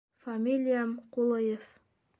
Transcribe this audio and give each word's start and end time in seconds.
Фамилиям 0.27 0.97
Ҡулыев. 1.19 1.71